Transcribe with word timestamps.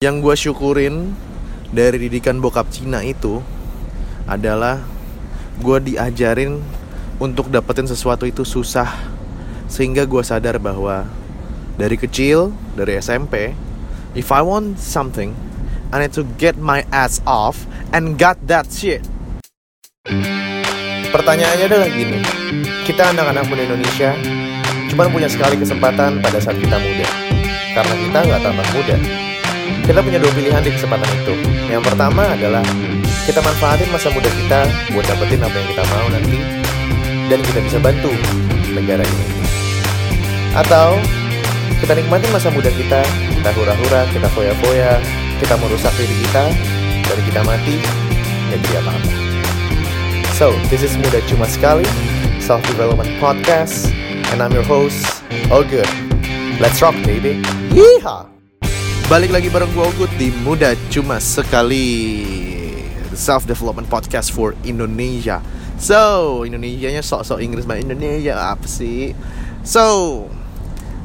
Yang 0.00 0.16
gue 0.24 0.34
syukurin 0.48 1.12
dari 1.76 2.00
didikan 2.08 2.40
bokap 2.40 2.72
Cina 2.72 3.04
itu 3.04 3.44
adalah 4.24 4.80
gue 5.60 5.92
diajarin 5.92 6.56
untuk 7.20 7.52
dapetin 7.52 7.84
sesuatu 7.84 8.24
itu 8.24 8.40
susah. 8.40 8.88
Sehingga 9.68 10.08
gue 10.08 10.24
sadar 10.24 10.56
bahwa 10.56 11.04
dari 11.76 12.00
kecil 12.00 12.48
dari 12.80 12.96
SMP 12.96 13.52
if 14.16 14.32
I 14.32 14.40
want 14.40 14.80
something 14.80 15.36
I 15.92 16.00
need 16.00 16.16
to 16.16 16.24
get 16.40 16.56
my 16.56 16.80
ass 16.88 17.20
off 17.28 17.68
and 17.92 18.16
got 18.16 18.40
that 18.48 18.72
shit. 18.72 19.04
Pertanyaannya 21.12 21.66
adalah 21.68 21.92
gini. 21.92 22.24
Kita 22.88 23.12
anak-anak 23.12 23.44
muda 23.52 23.68
Indonesia 23.68 24.16
cuma 24.88 25.12
punya 25.12 25.28
sekali 25.28 25.60
kesempatan 25.60 26.24
pada 26.24 26.40
saat 26.40 26.56
kita 26.56 26.80
muda. 26.80 27.04
Karena 27.76 27.94
kita 28.00 28.18
nggak 28.24 28.40
tambah 28.40 28.68
muda 28.72 29.28
kita 29.86 30.00
punya 30.00 30.18
dua 30.22 30.32
pilihan 30.34 30.62
di 30.62 30.70
kesempatan 30.74 31.10
itu. 31.24 31.34
Yang 31.70 31.82
pertama 31.90 32.22
adalah 32.34 32.64
kita 33.26 33.40
manfaatin 33.42 33.88
masa 33.90 34.08
muda 34.10 34.30
kita 34.30 34.60
buat 34.94 35.04
dapetin 35.06 35.40
apa 35.42 35.56
yang 35.56 35.68
kita 35.70 35.84
mau 35.90 36.06
nanti 36.10 36.38
dan 37.30 37.38
kita 37.46 37.58
bisa 37.62 37.78
bantu 37.78 38.12
negara 38.74 39.02
ini. 39.02 39.26
Atau 40.54 40.98
kita 41.78 41.96
nikmatin 41.96 42.30
masa 42.34 42.50
muda 42.52 42.68
kita, 42.68 43.00
kita 43.40 43.50
hura-hura, 43.56 44.04
kita 44.12 44.28
foya-foya, 44.34 45.00
kita 45.40 45.54
merusak 45.56 45.94
diri 45.96 46.14
kita, 46.28 46.44
dari 47.08 47.22
kita 47.26 47.40
mati, 47.42 47.76
ya 48.52 48.56
jadi 48.60 48.74
apa-apa. 48.84 49.12
So, 50.36 50.52
this 50.72 50.84
is 50.84 50.96
Muda 50.96 51.20
Cuma 51.28 51.48
Sekali, 51.48 51.88
Self 52.40 52.64
Development 52.68 53.08
Podcast, 53.20 53.92
and 54.32 54.40
I'm 54.40 54.52
your 54.52 54.64
host, 54.64 55.04
All. 55.52 55.64
Let's 56.60 56.80
rock, 56.84 56.96
baby. 57.04 57.40
Yeehaw! 57.72 58.29
Balik 59.10 59.34
lagi 59.34 59.50
bareng 59.50 59.74
gue 59.74 59.82
Ogut 59.82 60.12
di 60.22 60.30
Muda 60.30 60.70
Cuma 60.86 61.18
Sekali 61.18 62.22
Self 63.10 63.42
Development 63.42 63.90
Podcast 63.90 64.30
for 64.30 64.54
Indonesia 64.62 65.42
So, 65.82 66.46
Indonesianya 66.46 67.02
sok-sok 67.02 67.42
Inggris 67.42 67.66
banget 67.66 67.90
Indonesia 67.90 68.38
apa 68.38 68.70
sih? 68.70 69.10
So, 69.66 69.82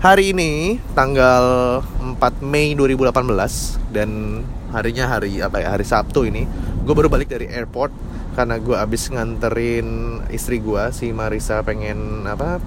hari 0.06 0.38
ini 0.38 0.78
tanggal 0.94 1.82
4 1.82 2.46
Mei 2.46 2.78
2018 2.78 3.90
Dan 3.90 4.46
harinya 4.70 5.10
hari 5.10 5.42
apa 5.42 5.66
ya? 5.66 5.74
Hari 5.74 5.86
Sabtu 5.90 6.30
ini 6.30 6.46
Gue 6.86 6.94
baru 6.94 7.10
balik 7.10 7.34
dari 7.34 7.50
airport 7.50 7.90
Karena 8.38 8.62
gue 8.62 8.78
abis 8.78 9.10
nganterin 9.10 10.22
istri 10.30 10.62
gue 10.62 10.94
Si 10.94 11.10
Marisa 11.10 11.66
pengen 11.66 12.30
apa 12.30 12.62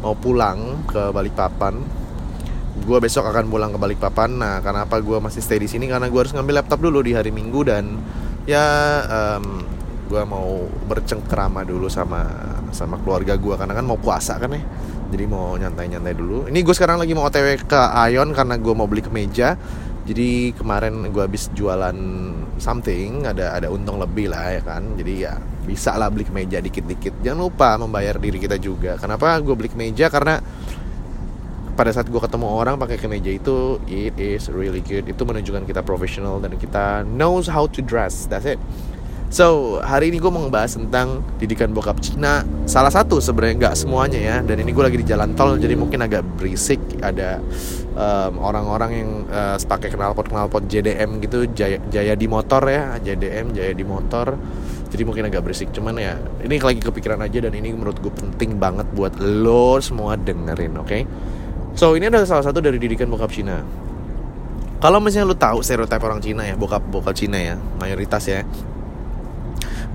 Mau 0.00 0.16
pulang 0.16 0.88
ke 0.88 1.12
Balikpapan 1.12 2.00
gue 2.84 2.98
besok 3.00 3.28
akan 3.28 3.52
pulang 3.52 3.70
ke 3.74 3.78
Balikpapan. 3.78 4.30
Nah, 4.36 4.54
kenapa 4.64 4.98
gue 5.00 5.18
masih 5.20 5.44
stay 5.44 5.60
di 5.60 5.68
sini? 5.68 5.86
Karena 5.86 6.08
gue 6.08 6.20
harus 6.20 6.32
ngambil 6.32 6.64
laptop 6.64 6.80
dulu 6.80 7.04
di 7.04 7.12
hari 7.12 7.30
Minggu 7.30 7.60
dan 7.66 8.00
ya 8.48 8.64
um, 9.06 9.62
gue 10.10 10.22
mau 10.26 10.66
bercengkrama 10.90 11.62
dulu 11.62 11.86
sama 11.86 12.26
sama 12.74 12.98
keluarga 12.98 13.38
gue 13.38 13.54
karena 13.54 13.74
kan 13.78 13.86
mau 13.86 13.98
puasa 14.00 14.40
kan 14.40 14.50
ya. 14.50 14.62
Jadi 15.10 15.24
mau 15.26 15.58
nyantai-nyantai 15.58 16.14
dulu. 16.14 16.46
Ini 16.46 16.58
gue 16.62 16.74
sekarang 16.74 17.02
lagi 17.02 17.12
mau 17.14 17.26
OTW 17.26 17.66
ke 17.66 17.80
Ayon 17.94 18.30
karena 18.30 18.54
gue 18.58 18.74
mau 18.74 18.86
beli 18.86 19.02
kemeja. 19.02 19.58
Jadi 20.06 20.56
kemarin 20.56 21.06
gue 21.12 21.22
habis 21.22 21.52
jualan 21.54 21.94
something, 22.58 23.26
ada 23.26 23.54
ada 23.54 23.68
untung 23.70 23.98
lebih 23.98 24.30
lah 24.30 24.58
ya 24.58 24.62
kan. 24.62 24.82
Jadi 24.98 25.14
ya 25.22 25.38
bisa 25.66 25.94
lah 25.94 26.10
beli 26.10 26.26
kemeja 26.26 26.58
dikit-dikit. 26.58 27.22
Jangan 27.22 27.40
lupa 27.46 27.68
membayar 27.78 28.18
diri 28.18 28.38
kita 28.42 28.58
juga. 28.58 28.98
Kenapa 28.98 29.38
gue 29.38 29.54
beli 29.54 29.70
kemeja? 29.70 30.10
Karena 30.10 30.42
pada 31.80 31.96
saat 31.96 32.12
gue 32.12 32.20
ketemu 32.20 32.44
orang 32.44 32.76
pakai 32.76 33.00
kemeja 33.00 33.32
itu 33.32 33.80
it 33.88 34.12
is 34.20 34.52
really 34.52 34.84
good. 34.84 35.08
Itu 35.08 35.24
menunjukkan 35.24 35.64
kita 35.64 35.80
profesional 35.80 36.36
dan 36.36 36.60
kita 36.60 37.08
knows 37.08 37.48
how 37.48 37.64
to 37.64 37.80
dress. 37.80 38.28
That's 38.28 38.44
it. 38.44 38.60
So 39.32 39.80
hari 39.80 40.12
ini 40.12 40.20
gue 40.20 40.28
mau 40.28 40.44
ngebahas 40.44 40.76
tentang 40.76 41.24
didikan 41.40 41.72
bokap. 41.72 41.96
Cina 42.04 42.44
salah 42.68 42.92
satu 42.92 43.16
sebenarnya 43.24 43.64
nggak 43.64 43.76
semuanya 43.80 44.20
ya. 44.20 44.36
Dan 44.44 44.60
ini 44.60 44.76
gue 44.76 44.84
lagi 44.84 45.00
di 45.00 45.08
jalan 45.08 45.32
tol 45.32 45.56
jadi 45.56 45.72
mungkin 45.72 46.04
agak 46.04 46.20
berisik. 46.36 46.84
Ada 47.00 47.40
um, 47.96 48.44
orang-orang 48.44 48.90
yang 48.92 49.10
uh, 49.32 49.56
pakai 49.56 49.88
knalpot 49.88 50.28
knalpot 50.28 50.68
JDM 50.68 51.16
gitu. 51.24 51.48
Jaya, 51.56 51.80
Jaya 51.88 52.12
di 52.12 52.28
motor 52.28 52.60
ya. 52.68 53.00
JDM 53.00 53.56
Jaya 53.56 53.72
di 53.72 53.88
motor. 53.88 54.36
Jadi 54.92 55.02
mungkin 55.08 55.32
agak 55.32 55.48
berisik. 55.48 55.72
Cuman 55.72 55.96
ya 55.96 56.20
ini 56.44 56.60
lagi 56.60 56.84
kepikiran 56.84 57.24
aja 57.24 57.40
dan 57.40 57.56
ini 57.56 57.72
menurut 57.72 57.96
gue 58.04 58.12
penting 58.12 58.60
banget 58.60 58.84
buat 58.92 59.16
lo 59.16 59.80
semua 59.80 60.20
dengerin 60.20 60.76
oke? 60.76 60.84
okay? 60.84 61.08
So 61.80 61.96
ini 61.96 62.12
adalah 62.12 62.28
salah 62.28 62.44
satu 62.44 62.60
dari 62.60 62.76
didikan 62.76 63.08
bokap 63.08 63.32
Cina. 63.32 63.64
Kalau 64.84 65.00
misalnya 65.00 65.32
lu 65.32 65.36
tahu 65.40 65.64
stereotip 65.64 65.96
orang 66.04 66.20
Cina 66.20 66.44
ya, 66.44 66.52
bokap 66.52 66.84
bokap 66.84 67.16
Cina 67.16 67.40
ya, 67.40 67.56
mayoritas 67.56 68.20
ya. 68.28 68.44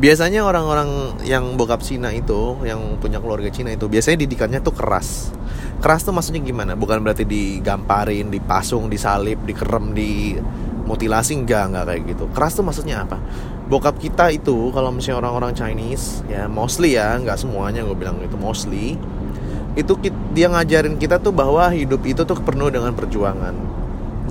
Biasanya 0.02 0.42
orang-orang 0.42 1.22
yang 1.30 1.54
bokap 1.54 1.86
Cina 1.86 2.10
itu, 2.10 2.58
yang 2.66 2.98
punya 2.98 3.22
keluarga 3.22 3.54
Cina 3.54 3.70
itu, 3.70 3.86
biasanya 3.86 4.18
didikannya 4.26 4.66
tuh 4.66 4.74
keras. 4.74 5.30
Keras 5.78 6.02
tuh 6.02 6.10
maksudnya 6.10 6.42
gimana? 6.42 6.74
Bukan 6.74 7.06
berarti 7.06 7.22
digamparin, 7.22 8.34
dipasung, 8.34 8.90
disalib, 8.90 9.46
dikerem, 9.46 9.94
di 9.94 10.42
mutilasi 10.90 11.38
enggak 11.38 11.70
enggak 11.70 11.86
kayak 11.86 12.02
gitu. 12.18 12.26
Keras 12.34 12.58
tuh 12.58 12.66
maksudnya 12.66 13.06
apa? 13.06 13.22
Bokap 13.70 14.02
kita 14.02 14.34
itu 14.34 14.74
kalau 14.74 14.90
misalnya 14.90 15.22
orang-orang 15.22 15.54
Chinese 15.54 16.26
ya 16.26 16.50
mostly 16.50 16.98
ya, 16.98 17.14
nggak 17.22 17.38
semuanya 17.38 17.86
gue 17.86 17.94
bilang 17.94 18.18
itu 18.26 18.34
mostly 18.42 18.98
itu 19.76 19.94
dia 20.32 20.48
ngajarin 20.48 20.96
kita 20.96 21.20
tuh 21.20 21.36
bahwa 21.36 21.68
hidup 21.72 22.04
itu 22.08 22.24
tuh 22.24 22.40
penuh 22.40 22.72
dengan 22.72 22.96
perjuangan. 22.96 23.56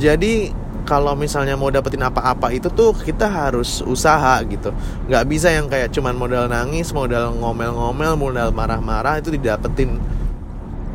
Jadi 0.01 0.65
kalau 0.85 1.17
misalnya 1.17 1.57
mau 1.57 1.73
dapetin 1.73 2.05
apa-apa 2.05 2.53
itu 2.53 2.69
tuh 2.69 2.93
kita 2.93 3.25
harus 3.25 3.81
usaha 3.89 4.37
gitu 4.45 4.71
nggak 5.09 5.25
bisa 5.27 5.49
yang 5.49 5.67
kayak 5.67 5.91
cuman 5.91 6.13
modal 6.13 6.45
nangis 6.45 6.93
modal 6.93 7.33
ngomel-ngomel 7.41 8.15
modal 8.21 8.53
marah-marah 8.53 9.19
itu 9.19 9.33
didapetin 9.33 9.97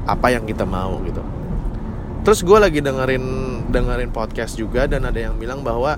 apa 0.06 0.30
yang 0.30 0.46
kita 0.46 0.64
mau 0.64 1.02
gitu 1.04 1.26
terus 2.22 2.46
gue 2.46 2.58
lagi 2.62 2.80
dengerin 2.86 3.26
dengerin 3.74 4.14
podcast 4.14 4.62
juga 4.62 4.86
dan 4.86 5.10
ada 5.10 5.18
yang 5.18 5.36
bilang 5.42 5.66
bahwa 5.66 5.98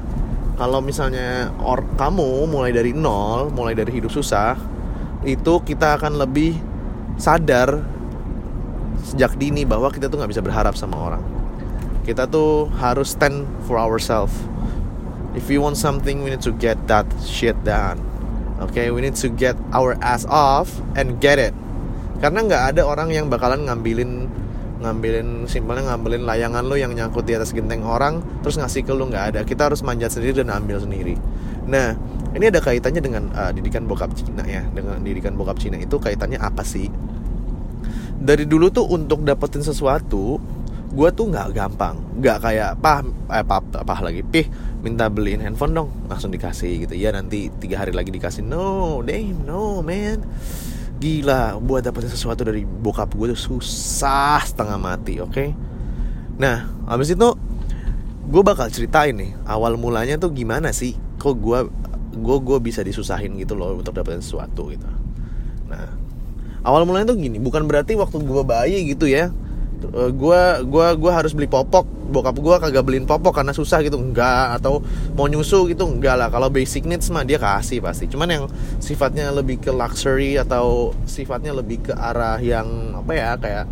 kalau 0.56 0.80
misalnya 0.80 1.52
or 1.60 1.84
kamu 2.00 2.48
mulai 2.48 2.72
dari 2.72 2.96
nol 2.96 3.52
mulai 3.52 3.76
dari 3.76 3.92
hidup 3.92 4.12
susah 4.12 4.56
itu 5.28 5.54
kita 5.68 6.00
akan 6.00 6.16
lebih 6.16 6.56
sadar 7.20 7.84
sejak 9.04 9.36
dini 9.38 9.66
bahwa 9.66 9.90
kita 9.90 10.08
tuh 10.08 10.22
nggak 10.22 10.32
bisa 10.32 10.44
berharap 10.44 10.74
sama 10.78 10.98
orang. 10.98 11.24
Kita 12.02 12.26
tuh 12.26 12.70
harus 12.82 13.14
stand 13.14 13.46
for 13.70 13.78
ourselves. 13.78 14.34
If 15.38 15.48
we 15.48 15.62
want 15.62 15.80
something 15.80 16.26
we 16.26 16.34
need 16.34 16.44
to 16.44 16.54
get 16.56 16.76
that 16.90 17.08
shit 17.24 17.56
done. 17.64 18.02
Okay 18.70 18.94
we 18.94 19.02
need 19.02 19.18
to 19.18 19.30
get 19.32 19.58
our 19.74 19.98
ass 20.02 20.28
off 20.30 20.70
and 20.98 21.18
get 21.22 21.42
it. 21.42 21.54
Karena 22.22 22.46
nggak 22.46 22.64
ada 22.76 22.82
orang 22.86 23.10
yang 23.10 23.26
bakalan 23.30 23.66
ngambilin 23.66 24.30
ngambilin 24.82 25.46
simpelnya 25.46 25.94
ngambilin 25.94 26.26
layangan 26.26 26.66
lo 26.66 26.74
yang 26.74 26.94
nyangkut 26.98 27.30
di 27.30 27.38
atas 27.38 27.54
genteng 27.54 27.86
orang 27.86 28.26
terus 28.42 28.58
ngasih 28.58 28.86
ke 28.86 28.94
lo 28.94 29.10
nggak 29.10 29.26
ada. 29.36 29.40
Kita 29.46 29.70
harus 29.70 29.86
manjat 29.86 30.14
sendiri 30.14 30.42
dan 30.42 30.54
ambil 30.54 30.82
sendiri. 30.82 31.18
Nah 31.70 31.94
ini 32.32 32.48
ada 32.48 32.64
kaitannya 32.64 33.02
dengan 33.04 33.24
uh, 33.36 33.52
didikan 33.52 33.84
bokap 33.86 34.16
Cina 34.16 34.44
ya 34.48 34.64
dengan 34.72 35.04
didikan 35.04 35.36
bokap 35.36 35.60
Cina 35.60 35.76
itu 35.76 36.00
kaitannya 36.00 36.40
apa 36.40 36.64
sih 36.64 36.88
dari 38.22 38.46
dulu 38.46 38.70
tuh 38.70 38.86
untuk 38.86 39.26
dapetin 39.26 39.66
sesuatu 39.66 40.38
gue 40.92 41.10
tuh 41.16 41.26
nggak 41.32 41.56
gampang. 41.56 41.96
Nggak 42.20 42.38
kayak 42.44 42.72
pah 42.84 43.02
eh 43.32 43.46
pah, 43.48 43.64
pah 43.64 44.00
lagi. 44.04 44.22
Pih 44.22 44.46
minta 44.84 45.08
beliin 45.08 45.42
handphone 45.42 45.74
dong. 45.74 45.90
Langsung 46.06 46.30
dikasih 46.30 46.86
gitu. 46.86 46.94
Ya 46.94 47.16
nanti 47.16 47.48
tiga 47.58 47.82
hari 47.82 47.96
lagi 47.96 48.12
dikasih. 48.12 48.44
No 48.44 49.00
damn 49.02 49.42
no 49.48 49.80
man. 49.82 50.22
Gila 51.02 51.58
buat 51.58 51.82
dapetin 51.82 52.14
sesuatu 52.14 52.46
dari 52.46 52.62
bokap 52.62 53.18
gue 53.18 53.34
tuh 53.34 53.58
susah 53.58 54.46
setengah 54.46 54.78
mati 54.78 55.18
oke? 55.18 55.34
Okay? 55.34 55.50
nah 56.42 56.66
habis 56.90 57.14
itu 57.14 57.38
gue 58.26 58.42
bakal 58.42 58.66
ceritain 58.74 59.14
nih 59.14 59.38
awal 59.46 59.78
mulanya 59.78 60.22
tuh 60.22 60.30
gimana 60.30 60.70
sih? 60.70 60.94
Kok 61.18 61.36
gue 61.42 61.60
gue 62.22 62.38
gue 62.44 62.58
bisa 62.62 62.86
disusahin 62.86 63.34
gitu 63.42 63.58
loh 63.58 63.82
untuk 63.82 63.98
dapetin 63.98 64.22
sesuatu 64.22 64.70
gitu. 64.70 64.86
Nah 65.72 66.01
awal 66.62 66.86
mulanya 66.86 67.14
tuh 67.14 67.18
gini 67.18 67.42
bukan 67.42 67.66
berarti 67.66 67.98
waktu 67.98 68.22
gue 68.22 68.44
bayi 68.46 68.78
gitu 68.94 69.10
ya. 69.10 69.34
Gue 69.92 70.42
gua 70.70 70.94
gua 70.94 71.12
harus 71.18 71.34
beli 71.34 71.50
popok. 71.50 71.90
Bokap 72.12 72.38
gue 72.38 72.56
kagak 72.62 72.86
beliin 72.86 73.10
popok 73.10 73.42
karena 73.42 73.50
susah 73.50 73.82
gitu. 73.82 73.98
Enggak 73.98 74.62
atau 74.62 74.78
mau 75.18 75.26
nyusu 75.26 75.66
gitu 75.74 75.90
enggak 75.90 76.22
lah. 76.22 76.30
Kalau 76.30 76.54
basic 76.54 76.86
needs 76.86 77.10
mah 77.10 77.26
dia 77.26 77.42
kasih 77.42 77.82
pasti. 77.82 78.06
Cuman 78.06 78.30
yang 78.30 78.44
sifatnya 78.78 79.34
lebih 79.34 79.58
ke 79.58 79.74
luxury 79.74 80.38
atau 80.38 80.94
sifatnya 81.10 81.58
lebih 81.58 81.90
ke 81.90 81.94
arah 81.98 82.38
yang 82.38 82.94
apa 82.94 83.12
ya 83.18 83.30
kayak 83.42 83.66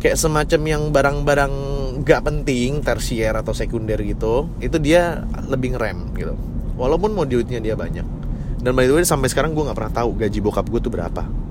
kayak 0.00 0.16
semacam 0.16 0.60
yang 0.64 0.82
barang-barang 0.96 1.52
gak 2.00 2.24
penting 2.24 2.80
tersier 2.80 3.36
atau 3.36 3.52
sekunder 3.52 4.00
gitu 4.00 4.48
itu 4.64 4.80
dia 4.80 5.28
lebih 5.44 5.76
ngerem 5.76 6.16
gitu. 6.16 6.32
Walaupun 6.80 7.12
mau 7.12 7.28
duitnya 7.28 7.60
dia 7.60 7.76
banyak. 7.76 8.06
Dan 8.64 8.72
by 8.72 8.88
the 8.88 8.96
way 8.96 9.04
sampai 9.04 9.28
sekarang 9.28 9.52
gue 9.52 9.60
nggak 9.60 9.76
pernah 9.76 9.92
tahu 9.92 10.16
gaji 10.16 10.40
bokap 10.40 10.68
gue 10.68 10.80
tuh 10.80 10.92
berapa 10.92 11.49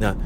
Nah, 0.00 0.16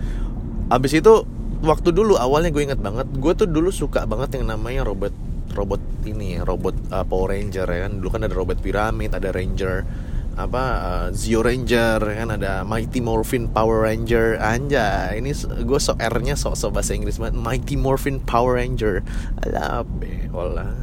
abis 0.70 1.02
itu 1.02 1.26
waktu 1.66 1.90
dulu 1.90 2.14
awalnya 2.14 2.54
gue 2.54 2.62
inget 2.62 2.80
banget, 2.80 3.10
gue 3.10 3.32
tuh 3.34 3.48
dulu 3.50 3.74
suka 3.74 4.06
banget 4.06 4.38
yang 4.38 4.54
namanya 4.54 4.86
Robert 4.86 5.14
robot 5.54 5.78
ini 6.04 6.42
robot 6.42 6.74
uh, 6.90 7.06
Power 7.06 7.34
Ranger 7.34 7.66
ya 7.66 7.80
kan. 7.86 7.92
Dulu 7.98 8.08
kan 8.10 8.22
ada 8.26 8.34
robot 8.34 8.58
piramid 8.62 9.14
ada 9.14 9.30
Ranger 9.30 9.86
apa 10.34 10.62
uh, 10.82 11.08
Zio 11.14 11.46
Ranger 11.46 12.02
ya 12.02 12.26
kan 12.26 12.34
ada 12.34 12.66
Mighty 12.66 12.98
Morphin 12.98 13.46
Power 13.50 13.86
Ranger. 13.86 14.38
Anja 14.42 15.14
ini 15.14 15.30
gue 15.62 15.78
so 15.78 15.94
R 15.94 16.14
nya 16.20 16.34
so 16.34 16.52
so 16.58 16.74
bahasa 16.74 16.92
Inggris 16.98 17.22
banget. 17.22 17.38
Mighty 17.38 17.78
Morphin 17.78 18.18
Power 18.18 18.58
Ranger. 18.58 19.06
Ala 19.46 19.86
olah 20.34 20.74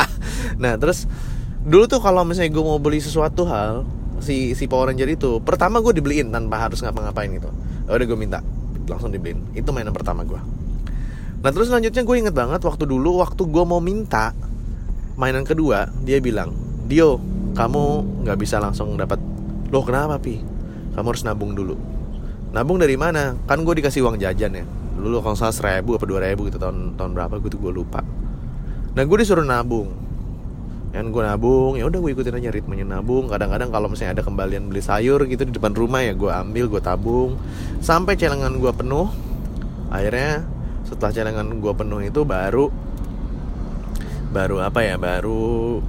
nah 0.62 0.80
terus 0.80 1.04
dulu 1.60 1.84
tuh 1.84 2.00
kalau 2.00 2.24
misalnya 2.24 2.48
gue 2.48 2.64
mau 2.64 2.80
beli 2.80 3.04
sesuatu 3.04 3.44
hal 3.44 3.84
si 4.20 4.56
si 4.56 4.64
Power 4.66 4.92
Ranger 4.92 5.08
itu 5.12 5.40
pertama 5.44 5.80
gue 5.80 5.96
dibeliin 5.96 6.32
tanpa 6.32 6.68
harus 6.68 6.80
ngapa-ngapain 6.82 7.30
gitu. 7.32 7.50
Ya 7.86 7.96
udah 7.96 8.06
gue 8.06 8.18
minta 8.18 8.38
langsung 8.86 9.10
dibeliin. 9.12 9.42
Itu 9.52 9.70
mainan 9.74 9.94
pertama 9.94 10.24
gue 10.24 10.40
nah 11.36 11.54
terus 11.54 11.70
selanjutnya 11.70 12.02
gue 12.02 12.16
inget 12.16 12.34
banget 12.34 12.58
waktu 12.64 12.90
dulu 12.90 13.22
waktu 13.22 13.46
gue 13.46 13.64
mau 13.68 13.78
minta 13.78 14.34
mainan 15.14 15.46
kedua 15.46 15.86
dia 16.02 16.18
bilang 16.18 16.50
Dio 16.90 17.22
kamu 17.56 18.04
nggak 18.22 18.36
bisa 18.36 18.60
langsung 18.60 19.00
dapat. 19.00 19.16
Loh 19.72 19.80
kenapa 19.80 20.20
pi? 20.20 20.44
Kamu 20.92 21.06
harus 21.08 21.24
nabung 21.24 21.56
dulu. 21.56 21.74
Nabung 22.52 22.76
dari 22.76 23.00
mana? 23.00 23.32
Kan 23.48 23.64
gue 23.64 23.80
dikasih 23.80 24.04
uang 24.04 24.20
jajan 24.20 24.52
ya. 24.52 24.64
Dulu 25.00 25.24
kalau 25.24 25.34
salah 25.34 25.56
seribu 25.56 25.96
apa 25.96 26.04
dua 26.04 26.20
ribu 26.20 26.46
gitu 26.46 26.60
tahun 26.60 27.00
tahun 27.00 27.16
berapa? 27.16 27.40
Gue 27.40 27.48
tuh 27.48 27.58
gue 27.58 27.72
lupa. 27.72 28.04
Nah 28.92 29.02
gue 29.02 29.16
disuruh 29.16 29.42
nabung 29.42 29.88
yang 30.96 31.12
gue 31.12 31.20
nabung 31.20 31.76
ya 31.76 31.84
udah 31.84 32.00
gue 32.00 32.10
ikutin 32.16 32.40
aja 32.40 32.48
ritmenya 32.48 32.88
nabung. 32.88 33.28
Kadang-kadang 33.28 33.68
kalau 33.68 33.92
misalnya 33.92 34.20
ada 34.20 34.24
kembalian 34.24 34.72
beli 34.72 34.80
sayur 34.80 35.20
gitu 35.28 35.44
di 35.44 35.52
depan 35.52 35.76
rumah 35.76 36.00
ya 36.00 36.16
gue 36.16 36.32
ambil 36.32 36.72
gue 36.72 36.80
tabung. 36.80 37.36
Sampai 37.84 38.16
celengan 38.16 38.56
gue 38.56 38.72
penuh 38.72 39.12
akhirnya 39.92 40.42
setelah 40.88 41.12
celengan 41.12 41.46
gue 41.60 41.72
penuh 41.76 42.00
itu 42.00 42.24
baru 42.24 42.72
baru 44.32 44.56
apa 44.64 44.80
ya 44.82 44.96
baru 44.96 45.80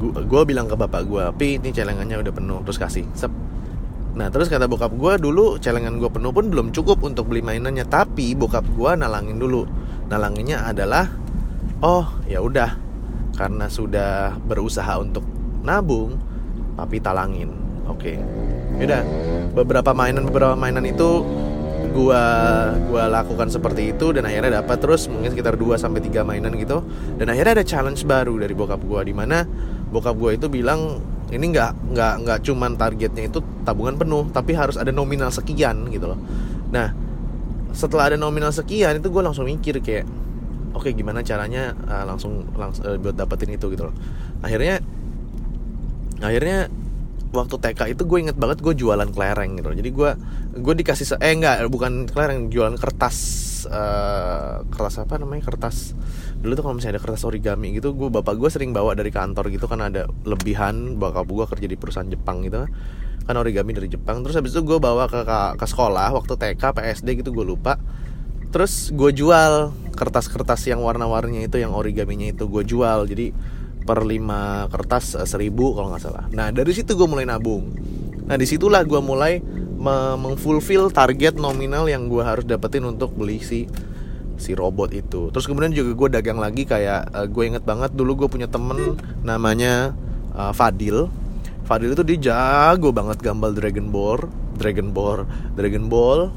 gue 0.00 0.42
bilang 0.48 0.64
ke 0.64 0.74
bapak 0.78 1.02
gue 1.04 1.24
pi 1.36 1.58
ini 1.58 1.74
celengannya 1.74 2.22
udah 2.22 2.32
penuh. 2.32 2.58
Terus 2.62 2.78
kasih 2.78 3.04
sep. 3.18 3.34
Nah 4.14 4.30
terus 4.30 4.46
kata 4.46 4.70
bokap 4.70 4.94
gue 4.94 5.12
dulu 5.18 5.58
celengan 5.58 5.98
gue 5.98 6.10
penuh 6.10 6.30
pun 6.30 6.46
belum 6.46 6.70
cukup 6.70 7.02
untuk 7.02 7.26
beli 7.26 7.42
mainannya 7.42 7.82
tapi 7.82 8.38
bokap 8.38 8.62
gue 8.78 8.90
nalangin 8.94 9.42
dulu. 9.42 9.66
Nalanginnya 10.06 10.70
adalah 10.70 11.10
oh 11.82 12.06
ya 12.30 12.38
udah 12.38 12.89
karena 13.40 13.72
sudah 13.72 14.36
berusaha 14.44 15.00
untuk 15.00 15.24
nabung 15.64 16.20
papi 16.76 17.00
talangin. 17.00 17.48
Oke. 17.88 18.20
Okay. 18.20 18.84
udah 18.84 19.02
beberapa 19.56 19.92
mainan 19.92 20.24
beberapa 20.28 20.56
mainan 20.56 20.84
itu 20.88 21.24
gua 21.92 22.22
gua 22.88 23.08
lakukan 23.08 23.48
seperti 23.48 23.92
itu 23.96 24.12
dan 24.12 24.24
akhirnya 24.28 24.60
dapat 24.60 24.80
terus 24.80 25.08
mungkin 25.08 25.32
sekitar 25.32 25.56
2 25.56 25.80
sampai 25.80 26.04
3 26.04 26.20
mainan 26.20 26.52
gitu. 26.60 26.84
Dan 27.16 27.32
akhirnya 27.32 27.60
ada 27.60 27.64
challenge 27.64 28.04
baru 28.04 28.36
dari 28.36 28.52
bokap 28.52 28.84
gua 28.84 29.00
di 29.00 29.16
mana 29.16 29.48
bokap 29.88 30.20
gua 30.20 30.36
itu 30.36 30.52
bilang 30.52 31.00
ini 31.32 31.48
nggak 31.48 31.96
nggak 31.96 32.14
nggak 32.28 32.38
cuman 32.44 32.76
targetnya 32.76 33.24
itu 33.32 33.40
tabungan 33.64 33.96
penuh 33.96 34.28
tapi 34.28 34.52
harus 34.52 34.76
ada 34.76 34.92
nominal 34.92 35.32
sekian 35.32 35.88
gitu 35.88 36.12
loh. 36.12 36.20
Nah 36.68 36.92
setelah 37.72 38.12
ada 38.12 38.18
nominal 38.18 38.50
sekian 38.50 38.98
itu 38.98 39.08
gue 39.08 39.22
langsung 39.22 39.46
mikir 39.46 39.78
kayak 39.78 40.06
oke 40.72 40.88
okay, 40.88 40.92
gimana 40.94 41.20
caranya 41.24 41.76
uh, 41.86 42.04
langsung 42.06 42.46
langsung 42.54 42.84
uh, 42.86 42.98
buat 42.98 43.16
dapetin 43.16 43.54
itu 43.54 43.70
gitu 43.72 43.88
loh. 43.88 43.94
Akhirnya 44.44 44.82
akhirnya 46.20 46.68
waktu 47.30 47.56
TK 47.62 47.80
itu 47.94 48.02
gue 48.04 48.18
inget 48.26 48.36
banget 48.36 48.58
gue 48.58 48.74
jualan 48.74 49.06
kelereng 49.14 49.54
gitu 49.62 49.70
jadi 49.70 49.90
gue 49.94 50.10
gue 50.58 50.74
dikasih 50.82 51.22
eh 51.22 51.30
enggak 51.30 51.62
bukan 51.70 52.10
kelereng 52.10 52.50
jualan 52.50 52.74
kertas 52.74 53.16
uh, 53.68 54.64
kertas 54.68 55.04
apa 55.04 55.20
namanya 55.20 55.44
kertas. 55.52 55.92
Dulu 56.40 56.56
tuh 56.56 56.62
kalau 56.64 56.74
misalnya 56.78 56.96
ada 56.96 57.02
kertas 57.04 57.22
origami 57.26 57.76
gitu 57.76 57.92
gue 57.92 58.08
bapak 58.08 58.38
gue 58.38 58.48
sering 58.48 58.72
bawa 58.72 58.96
dari 58.96 59.12
kantor 59.12 59.52
gitu 59.52 59.68
kan 59.68 59.84
ada 59.84 60.08
lebihan 60.24 60.96
bakal 60.96 61.26
gue 61.28 61.44
kerja 61.44 61.66
di 61.68 61.76
perusahaan 61.76 62.08
Jepang 62.08 62.46
gitu 62.46 62.64
kan. 62.64 62.70
Origami 63.30 63.70
dari 63.70 63.86
Jepang. 63.86 64.26
Terus 64.26 64.42
habis 64.42 64.50
itu 64.50 64.66
gue 64.66 64.82
bawa 64.82 65.06
ke, 65.06 65.22
ke 65.22 65.38
ke 65.54 65.66
sekolah 65.70 66.10
waktu 66.18 66.34
TK 66.34 66.62
PSD 66.74 67.22
gitu 67.22 67.30
gue 67.30 67.46
lupa. 67.46 67.78
Terus 68.50 68.90
gue 68.90 69.14
jual 69.14 69.70
kertas-kertas 70.00 70.64
yang 70.64 70.80
warna-warninya 70.80 71.44
itu 71.44 71.60
yang 71.60 71.76
origaminya 71.76 72.32
itu 72.32 72.48
gue 72.48 72.64
jual. 72.64 73.04
Jadi 73.04 73.36
per 73.84 74.00
5 74.00 74.72
kertas 74.72 75.20
uh, 75.20 75.28
seribu 75.28 75.76
kalau 75.76 75.92
nggak 75.92 76.00
salah. 76.00 76.24
Nah 76.32 76.48
dari 76.48 76.72
situ 76.72 76.96
gue 76.96 77.04
mulai 77.04 77.28
nabung. 77.28 77.68
Nah 78.24 78.40
di 78.40 78.48
situlah 78.48 78.80
gue 78.88 79.00
mulai 79.04 79.44
mengfulfill 80.20 80.92
target 80.92 81.40
nominal 81.40 81.88
yang 81.88 82.04
gue 82.08 82.20
harus 82.20 82.44
dapetin 82.44 82.84
untuk 82.84 83.16
beli 83.16 83.40
si 83.40 83.64
si 84.40 84.56
robot 84.56 84.92
itu. 84.96 85.28
Terus 85.28 85.44
kemudian 85.44 85.72
juga 85.72 85.92
gue 85.92 86.08
dagang 86.20 86.40
lagi 86.40 86.64
kayak 86.64 87.12
uh, 87.12 87.26
gue 87.28 87.44
inget 87.44 87.64
banget 87.64 87.92
dulu 87.92 88.24
gue 88.24 88.28
punya 88.32 88.48
temen 88.48 88.96
namanya 89.20 89.92
uh, 90.32 90.52
Fadil. 90.56 91.12
Fadil 91.68 91.92
itu 91.92 92.02
dia 92.02 92.18
jago 92.32 92.90
banget 92.90 93.20
gambar 93.20 93.54
Dragon 93.54 93.88
Ball 93.92 94.26
Dragon 94.58 94.90
Ball 94.92 95.24
Dragon 95.54 95.86
Ball 95.86 96.28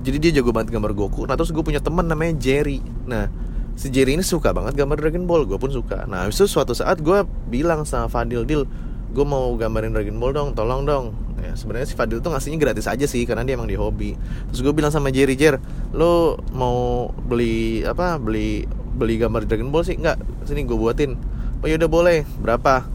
jadi 0.00 0.16
dia 0.16 0.30
jago 0.40 0.50
banget 0.50 0.72
gambar 0.72 0.92
Goku. 0.96 1.28
Nah 1.28 1.36
terus 1.36 1.52
gue 1.52 1.60
punya 1.60 1.80
temen 1.80 2.08
namanya 2.08 2.36
Jerry. 2.40 2.80
Nah 3.04 3.28
si 3.76 3.92
Jerry 3.92 4.16
ini 4.16 4.24
suka 4.24 4.52
banget 4.52 4.76
gambar 4.76 4.96
Dragon 4.96 5.24
Ball. 5.28 5.44
Gue 5.44 5.60
pun 5.60 5.68
suka. 5.68 6.08
Nah 6.08 6.28
itu 6.28 6.48
suatu 6.48 6.72
saat 6.72 7.04
gue 7.04 7.24
bilang 7.48 7.84
sama 7.84 8.08
Fadil 8.08 8.48
Dil 8.48 8.64
gue 9.10 9.26
mau 9.26 9.52
gambarin 9.58 9.90
Dragon 9.90 10.16
Ball 10.16 10.32
dong 10.32 10.48
tolong 10.56 10.88
dong. 10.88 11.12
Ya 11.40 11.56
sebenarnya 11.56 11.88
si 11.88 11.96
Fadil 11.96 12.20
tuh 12.20 12.32
ngasihnya 12.32 12.60
gratis 12.60 12.86
aja 12.88 13.04
sih 13.04 13.24
karena 13.28 13.44
dia 13.44 13.56
emang 13.60 13.68
di 13.68 13.76
hobi. 13.76 14.16
Terus 14.52 14.60
gue 14.64 14.72
bilang 14.72 14.92
sama 14.92 15.12
Jerry 15.12 15.36
Jer 15.36 15.60
lo 15.92 16.40
mau 16.56 17.08
beli 17.12 17.84
apa 17.84 18.16
beli 18.16 18.64
beli 18.96 19.20
gambar 19.20 19.44
Dragon 19.44 19.68
Ball 19.68 19.84
sih? 19.84 20.00
Nggak 20.00 20.48
sini 20.48 20.64
gue 20.64 20.76
buatin. 20.76 21.16
Oh 21.60 21.68
ya 21.68 21.76
udah 21.76 21.90
boleh. 21.92 22.24
Berapa? 22.40 22.88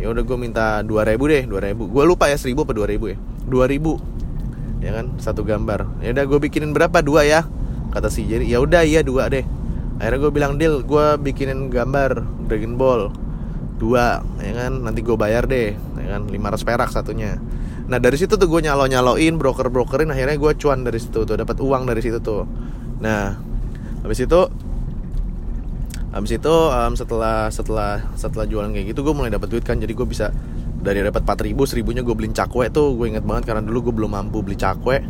Ya 0.00 0.08
udah 0.10 0.24
gue 0.24 0.38
minta 0.40 0.80
dua 0.82 1.06
ribu 1.06 1.30
deh 1.30 1.46
dua 1.46 1.62
ribu. 1.62 1.86
Gue 1.86 2.02
lupa 2.08 2.26
ya 2.26 2.34
seribu 2.34 2.66
apa 2.66 2.74
dua 2.74 2.90
ribu 2.90 3.12
ya? 3.14 3.18
dua 3.50 3.66
ribu 3.66 3.98
ya 4.80 4.90
kan? 4.96 5.16
Satu 5.20 5.44
gambar. 5.44 6.00
Ya 6.00 6.16
udah 6.16 6.24
gue 6.26 6.38
bikinin 6.48 6.72
berapa? 6.72 7.04
Dua 7.04 7.22
ya 7.24 7.46
kata 7.92 8.08
si 8.08 8.26
Jerry. 8.26 8.48
Ya 8.48 8.58
udah 8.58 8.82
iya 8.82 9.04
dua 9.04 9.28
deh. 9.28 9.44
Akhirnya 10.00 10.18
gue 10.18 10.32
bilang 10.32 10.52
deal 10.56 10.80
gue 10.80 11.06
bikinin 11.20 11.68
gambar 11.68 12.24
Dragon 12.48 12.74
Ball 12.80 13.12
dua 13.76 14.24
ya 14.40 14.52
kan? 14.56 14.72
Nanti 14.84 15.00
gue 15.04 15.16
bayar 15.16 15.44
deh 15.44 15.76
ya 15.76 16.06
kan? 16.16 16.28
500 16.28 16.66
perak 16.66 16.90
satunya. 16.92 17.36
Nah 17.90 17.98
dari 17.98 18.16
situ 18.16 18.38
tuh 18.38 18.48
gue 18.48 18.60
nyalo 18.64 18.86
nyaloin 18.86 19.34
broker 19.36 19.66
brokerin 19.68 20.12
akhirnya 20.14 20.36
gue 20.38 20.52
cuan 20.56 20.86
dari 20.86 21.00
situ 21.02 21.26
tuh 21.26 21.36
dapat 21.36 21.60
uang 21.60 21.88
dari 21.88 22.00
situ 22.00 22.18
tuh. 22.22 22.44
Nah 23.02 23.36
habis 24.00 24.20
itu 24.24 24.40
habis 26.10 26.32
itu 26.34 26.50
um, 26.50 26.92
setelah 26.98 27.50
setelah 27.54 28.02
setelah 28.18 28.46
jualan 28.46 28.70
kayak 28.74 28.94
gitu 28.94 29.00
gue 29.04 29.14
mulai 29.14 29.30
dapat 29.32 29.50
duit 29.50 29.64
kan. 29.66 29.76
Jadi 29.76 29.92
gue 29.92 30.06
bisa 30.06 30.30
dari 30.80 31.04
dapat 31.04 31.22
4000 31.22 31.54
seribunya 31.68 32.00
gue 32.00 32.16
beliin 32.16 32.32
cakwe 32.32 32.72
tuh. 32.72 32.96
Gue 32.96 33.12
inget 33.12 33.24
banget 33.24 33.52
karena 33.52 33.62
dulu 33.64 33.90
gue 33.90 33.94
belum 34.00 34.10
mampu 34.16 34.40
beli 34.40 34.56
cakwe. 34.56 35.04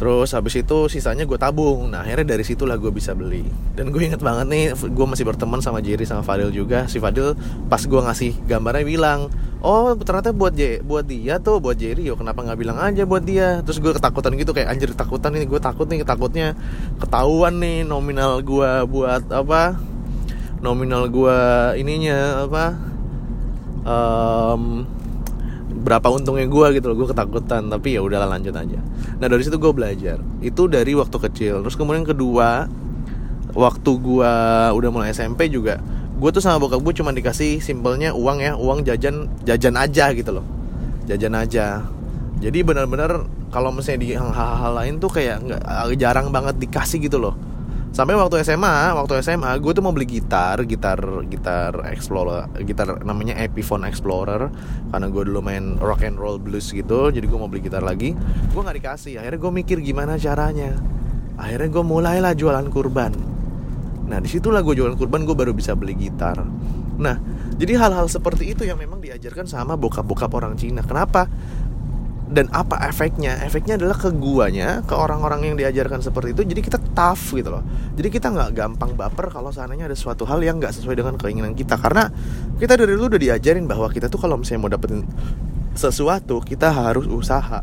Terus 0.00 0.32
habis 0.32 0.56
itu 0.56 0.88
sisanya 0.88 1.28
gue 1.28 1.36
tabung. 1.36 1.92
Nah 1.92 2.00
akhirnya 2.00 2.32
dari 2.32 2.40
situlah 2.40 2.80
gue 2.80 2.88
bisa 2.88 3.12
beli. 3.12 3.44
Dan 3.76 3.92
gue 3.92 4.00
inget 4.00 4.24
banget 4.24 4.48
nih 4.48 4.64
Gue 4.72 5.04
masih 5.04 5.28
berteman 5.28 5.60
sama 5.60 5.84
Jerry 5.84 6.08
sama 6.08 6.24
Fadil 6.24 6.48
juga. 6.48 6.88
Si 6.88 6.96
Fadil 6.96 7.36
pas 7.68 7.84
gue 7.84 8.00
ngasih 8.00 8.32
gambarnya 8.48 8.88
bilang 8.88 9.28
Oh 9.60 9.92
ternyata 9.92 10.32
buat 10.32 10.56
J 10.56 10.80
buat 10.80 11.04
dia 11.04 11.36
tuh 11.36 11.60
Buat 11.60 11.76
Jerry 11.76 12.08
yo 12.08 12.16
kenapa 12.16 12.40
nggak 12.40 12.56
bilang 12.56 12.80
aja 12.80 13.04
buat 13.04 13.20
dia? 13.28 13.60
Terus 13.60 13.76
gue 13.76 13.92
ketakutan 13.92 14.32
gitu 14.40 14.56
kayak 14.56 14.72
anjir 14.72 14.88
ketakutan 14.88 15.36
nih 15.36 15.44
Gue 15.44 15.60
takut 15.60 15.84
nih 15.84 16.00
takutnya 16.00 16.56
Ketahuan 16.96 17.60
nih 17.60 17.84
nominal 17.84 18.40
gue 18.40 18.70
buat 18.88 19.28
apa? 19.28 19.76
Nominal 20.64 21.12
gue 21.12 21.36
ininya 21.76 22.48
apa 22.48 22.89
um, 23.84 24.84
berapa 25.70 26.12
untungnya 26.12 26.44
gue 26.50 26.66
gitu 26.76 26.92
loh 26.92 26.96
gue 26.98 27.08
ketakutan 27.14 27.70
tapi 27.70 27.96
ya 27.96 28.00
udahlah 28.04 28.28
lanjut 28.28 28.52
aja. 28.52 28.80
Nah 29.18 29.26
dari 29.26 29.42
situ 29.46 29.56
gue 29.56 29.72
belajar. 29.72 30.18
Itu 30.42 30.66
dari 30.66 30.92
waktu 30.96 31.16
kecil. 31.16 31.64
Terus 31.64 31.76
kemudian 31.78 32.04
kedua 32.04 32.66
waktu 33.54 33.90
gue 33.98 34.34
udah 34.70 34.90
mulai 34.94 35.10
SMP 35.10 35.50
juga 35.50 35.82
gue 36.20 36.30
tuh 36.30 36.44
sama 36.44 36.60
bokap 36.60 36.84
gue 36.84 36.94
cuma 37.00 37.10
dikasih 37.16 37.64
simpelnya 37.64 38.12
uang 38.12 38.38
ya 38.44 38.52
uang 38.54 38.84
jajan 38.84 39.26
jajan 39.46 39.74
aja 39.78 40.12
gitu 40.12 40.30
loh. 40.36 40.44
Jajan 41.08 41.34
aja. 41.34 41.84
Jadi 42.40 42.64
benar-benar 42.64 43.24
kalau 43.50 43.74
misalnya 43.74 44.00
di 44.04 44.08
hal-hal 44.14 44.72
lain 44.72 45.02
tuh 45.02 45.10
kayak 45.10 45.42
nggak 45.42 45.60
jarang 45.98 46.30
banget 46.30 46.56
dikasih 46.56 47.02
gitu 47.02 47.18
loh 47.18 47.49
sampai 47.90 48.14
waktu 48.14 48.46
SMA 48.46 48.94
waktu 48.94 49.18
SMA 49.18 49.50
gue 49.58 49.72
tuh 49.74 49.82
mau 49.82 49.90
beli 49.90 50.06
gitar 50.06 50.62
gitar 50.62 51.02
gitar 51.26 51.74
Explorer 51.90 52.46
gitar 52.62 53.02
namanya 53.02 53.34
Epiphone 53.42 53.82
Explorer 53.82 54.46
karena 54.94 55.06
gue 55.10 55.22
dulu 55.26 55.42
main 55.42 55.74
rock 55.82 56.06
and 56.06 56.14
roll 56.14 56.38
blues 56.38 56.70
gitu 56.70 57.10
jadi 57.10 57.26
gue 57.26 57.38
mau 57.38 57.50
beli 57.50 57.66
gitar 57.66 57.82
lagi. 57.82 58.14
Gue 58.54 58.60
nggak 58.62 58.78
dikasih 58.78 59.18
akhirnya 59.18 59.40
gue 59.42 59.52
mikir 59.52 59.78
gimana 59.82 60.14
caranya. 60.16 60.78
Akhirnya 61.34 61.68
gue 61.72 61.84
mulailah 61.84 62.32
jualan 62.38 62.66
kurban. 62.70 63.12
Nah 64.06 64.18
di 64.22 64.28
situlah 64.30 64.62
gue 64.62 64.78
jualan 64.78 64.94
kurban 64.94 65.26
gue 65.26 65.34
baru 65.34 65.50
bisa 65.50 65.74
beli 65.74 65.98
gitar. 65.98 66.46
Nah 67.00 67.16
jadi 67.58 67.74
hal-hal 67.74 68.06
seperti 68.06 68.54
itu 68.54 68.62
yang 68.62 68.78
memang 68.78 69.02
diajarkan 69.02 69.50
sama 69.50 69.74
bokap-bokap 69.74 70.30
orang 70.30 70.54
Cina. 70.54 70.86
Kenapa 70.86 71.26
dan 72.30 72.46
apa 72.54 72.78
efeknya? 72.86 73.42
Efeknya 73.42 73.74
adalah 73.74 73.98
ke 73.98 74.14
guanya 74.14 74.86
ke 74.86 74.94
orang-orang 74.94 75.50
yang 75.50 75.56
diajarkan 75.58 75.98
seperti 75.98 76.32
itu 76.38 76.42
jadi 76.46 76.60
kita 76.62 76.78
tough 76.94 77.34
gitu 77.34 77.50
loh. 77.50 77.62
Jadi 77.98 78.08
kita 78.08 78.30
nggak 78.30 78.50
gampang 78.54 78.94
baper 78.94 79.34
kalau 79.34 79.50
seandainya 79.50 79.90
ada 79.90 79.98
suatu 79.98 80.22
hal 80.24 80.38
yang 80.38 80.62
nggak 80.62 80.70
sesuai 80.70 80.94
dengan 80.94 81.18
keinginan 81.18 81.58
kita. 81.58 81.74
Karena 81.74 82.06
kita 82.62 82.78
dari 82.78 82.94
dulu 82.94 83.10
udah 83.10 83.20
diajarin 83.20 83.66
bahwa 83.66 83.90
kita 83.90 84.06
tuh 84.06 84.22
kalau 84.22 84.38
misalnya 84.38 84.60
mau 84.62 84.70
dapetin 84.70 85.02
sesuatu 85.74 86.42
kita 86.42 86.70
harus 86.70 87.06
usaha 87.06 87.62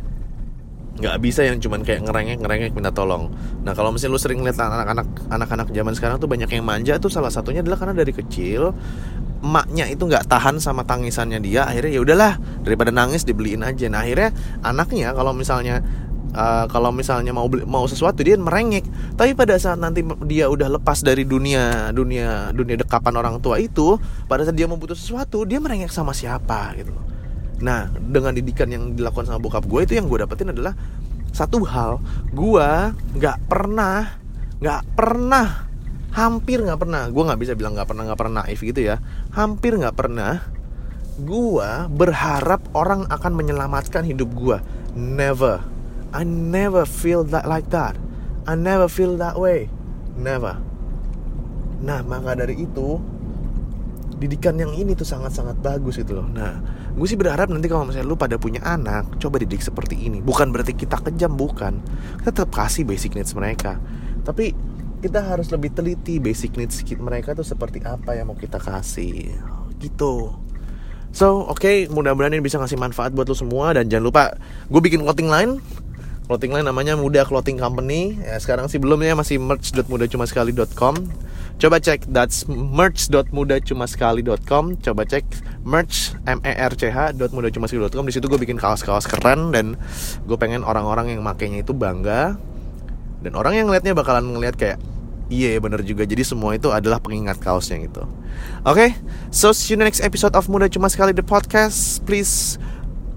nggak 0.98 1.18
bisa 1.22 1.46
yang 1.46 1.62
cuman 1.62 1.86
kayak 1.86 2.10
ngerengek 2.10 2.38
ngerengek 2.42 2.72
minta 2.74 2.90
tolong. 2.90 3.30
Nah 3.62 3.78
kalau 3.78 3.94
misalnya 3.94 4.18
lu 4.18 4.22
sering 4.22 4.42
lihat 4.42 4.58
anak-anak 4.58 5.08
anak-anak 5.30 5.68
zaman 5.70 5.94
sekarang 5.94 6.18
tuh 6.18 6.30
banyak 6.30 6.50
yang 6.50 6.66
manja 6.66 6.98
tuh 6.98 7.14
salah 7.14 7.30
satunya 7.30 7.62
adalah 7.62 7.78
karena 7.78 7.94
dari 7.94 8.14
kecil 8.14 8.74
emaknya 9.38 9.86
itu 9.86 10.02
nggak 10.10 10.26
tahan 10.26 10.58
sama 10.58 10.82
tangisannya 10.82 11.38
dia 11.38 11.70
akhirnya 11.70 11.94
ya 11.94 12.02
udahlah 12.02 12.34
daripada 12.66 12.90
nangis 12.90 13.22
dibeliin 13.22 13.62
aja. 13.62 13.86
Nah 13.94 14.02
akhirnya 14.02 14.34
anaknya 14.66 15.14
kalau 15.14 15.38
misalnya 15.38 15.86
uh, 16.34 16.66
kalau 16.66 16.90
misalnya 16.90 17.30
mau 17.30 17.46
beli, 17.46 17.62
mau 17.70 17.86
sesuatu 17.86 18.26
dia 18.26 18.34
merengek. 18.34 18.90
Tapi 19.14 19.38
pada 19.38 19.54
saat 19.62 19.78
nanti 19.78 20.02
dia 20.26 20.50
udah 20.50 20.82
lepas 20.82 21.06
dari 21.06 21.30
dunia 21.30 21.94
dunia 21.94 22.50
dunia 22.58 22.74
dekapan 22.74 23.14
orang 23.22 23.38
tua 23.38 23.62
itu 23.62 24.02
pada 24.26 24.42
saat 24.42 24.58
dia 24.58 24.66
mau 24.66 24.82
sesuatu 24.82 25.46
dia 25.46 25.62
merengek 25.62 25.94
sama 25.94 26.18
siapa 26.18 26.74
gitu 26.74 27.07
nah 27.58 27.90
dengan 27.90 28.38
didikan 28.38 28.70
yang 28.70 28.94
dilakukan 28.94 29.26
sama 29.26 29.42
bokap 29.42 29.66
gue 29.66 29.82
itu 29.86 29.94
yang 29.98 30.06
gue 30.06 30.22
dapetin 30.22 30.54
adalah 30.54 30.78
satu 31.34 31.66
hal 31.66 31.98
gue 32.34 32.70
nggak 33.18 33.38
pernah 33.50 34.18
nggak 34.58 34.82
pernah 34.94 35.70
hampir 36.14 36.62
nggak 36.66 36.80
pernah 36.82 37.10
gue 37.10 37.24
nggak 37.24 37.40
bisa 37.42 37.54
bilang 37.54 37.78
nggak 37.78 37.90
pernah 37.90 38.04
nggak 38.10 38.20
pernah 38.20 38.34
naif 38.46 38.62
gitu 38.62 38.82
ya 38.82 39.02
hampir 39.34 39.78
nggak 39.78 39.98
pernah 39.98 40.58
gue 41.18 41.70
berharap 41.90 42.62
orang 42.78 43.10
akan 43.10 43.34
menyelamatkan 43.34 44.06
hidup 44.06 44.30
gue. 44.38 44.58
Never. 44.94 45.66
I 46.14 46.24
never 46.24 46.86
feel 46.86 47.26
that 47.34 47.50
like 47.50 47.74
that. 47.74 47.98
I 48.46 48.54
never 48.54 48.86
feel 48.86 49.18
that 49.18 49.36
way. 49.36 49.68
Never. 50.14 50.62
Nah 51.82 52.00
maka 52.06 52.38
dari 52.38 52.62
itu 52.62 53.02
didikan 54.18 54.58
yang 54.58 54.74
ini 54.74 54.94
tuh 54.98 55.06
sangat-sangat 55.06 55.58
bagus 55.62 55.98
itu 55.98 56.14
loh. 56.14 56.26
Nah 56.26 56.62
gue 56.98 57.08
sih 57.08 57.14
berharap 57.16 57.54
nanti 57.54 57.70
kalau 57.70 57.86
misalnya 57.86 58.10
lu 58.10 58.18
pada 58.18 58.42
punya 58.42 58.58
anak 58.66 59.22
coba 59.22 59.38
didik 59.38 59.62
seperti 59.62 60.10
ini. 60.10 60.18
Bukan 60.20 60.50
berarti 60.50 60.74
kita 60.74 60.98
kejam 61.06 61.38
bukan. 61.38 61.78
Kita 62.26 62.34
tetap 62.34 62.50
kasih 62.50 62.90
basic 62.90 63.14
needs 63.14 63.38
mereka. 63.38 63.78
Tapi 64.26 64.58
kita 64.98 65.22
harus 65.22 65.54
lebih 65.54 65.78
teliti 65.78 66.18
basic 66.18 66.58
needs 66.58 66.82
mereka 66.98 67.38
tuh 67.38 67.46
seperti 67.46 67.86
apa 67.86 68.18
yang 68.18 68.34
mau 68.34 68.38
kita 68.38 68.58
kasih. 68.58 69.30
Gitu. 69.78 70.34
So 71.14 71.46
oke 71.46 71.62
okay, 71.62 71.76
mudah-mudahan 71.86 72.34
ini 72.34 72.42
bisa 72.42 72.58
ngasih 72.58 72.82
manfaat 72.82 73.14
buat 73.14 73.30
lo 73.30 73.38
semua. 73.38 73.78
Dan 73.78 73.94
jangan 73.94 74.06
lupa 74.10 74.24
gue 74.66 74.82
bikin 74.82 75.06
clothing 75.06 75.30
line. 75.30 75.62
Clothing 76.26 76.50
line 76.50 76.66
namanya 76.66 76.98
Muda 76.98 77.30
Clothing 77.30 77.62
Company. 77.62 78.18
Ya 78.26 78.42
sekarang 78.42 78.74
sih 78.74 78.82
belum 78.82 79.06
ya 79.06 79.14
masih 79.14 79.38
merch.mudacumasekali.com 79.38 81.27
coba 81.58 81.82
cek 81.82 82.06
that's 82.14 82.46
merch.mudacumasekali.com 82.50 84.78
coba 84.78 85.02
cek 85.10 85.26
merch 85.66 86.14
m 86.30 86.38
e 86.46 86.54
r 86.54 86.74
c 86.78 86.94
h 86.94 87.18
.mudacumasekali.com 87.18 88.06
di 88.06 88.14
situ 88.14 88.30
gue 88.30 88.38
bikin 88.38 88.62
kaos-kaos 88.62 89.10
keren 89.10 89.50
dan 89.50 89.74
gue 90.24 90.38
pengen 90.38 90.62
orang-orang 90.62 91.18
yang 91.18 91.26
makainya 91.26 91.66
itu 91.66 91.74
bangga. 91.74 92.38
Dan 93.18 93.34
orang 93.34 93.58
yang 93.58 93.66
ngelihatnya 93.68 93.98
bakalan 93.98 94.30
ngelihat 94.30 94.56
kayak 94.56 94.78
iya 95.28 95.58
yeah, 95.58 95.60
bener 95.60 95.82
juga. 95.82 96.06
Jadi 96.06 96.24
semua 96.24 96.54
itu 96.54 96.70
adalah 96.70 97.02
pengingat 97.02 97.42
kaosnya 97.42 97.82
gitu. 97.84 98.06
Oke 98.64 98.94
okay? 98.94 99.02
so 99.34 99.50
see 99.50 99.74
you 99.74 99.78
next 99.82 100.06
episode 100.06 100.38
of 100.38 100.46
muda 100.48 100.70
cuma 100.70 100.88
sekali 100.88 101.12
the 101.12 101.26
podcast. 101.26 102.00
Please 102.06 102.62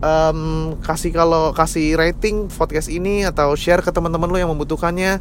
um, 0.00 0.74
kasih 0.80 1.12
kalau 1.12 1.52
kasih 1.52 1.94
rating 1.94 2.48
podcast 2.48 2.88
ini 2.88 3.28
atau 3.28 3.52
share 3.54 3.84
ke 3.84 3.92
teman-teman 3.92 4.32
lo 4.32 4.38
yang 4.40 4.50
membutuhkannya 4.50 5.20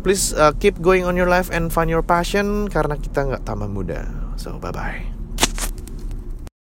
please 0.00 0.32
uh, 0.34 0.52
keep 0.56 0.80
going 0.80 1.04
on 1.04 1.14
your 1.14 1.28
life 1.28 1.52
and 1.52 1.70
find 1.70 1.92
your 1.92 2.04
passion 2.04 2.66
karena 2.72 2.96
kita 2.96 3.24
nggak 3.24 3.42
tambah 3.44 3.68
muda. 3.68 4.08
So 4.40 4.56
bye 4.56 4.72
bye 4.72 5.19